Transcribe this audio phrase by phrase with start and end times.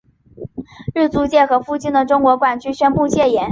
[0.95, 3.49] 日租界和附近的中国管区宣布戒严。